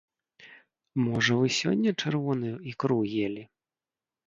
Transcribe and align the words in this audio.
Можа 1.07 1.33
вы 1.41 1.51
сёння 1.59 1.95
чырвоную 2.07 2.55
ікру 2.73 2.99
елі? 3.29 3.47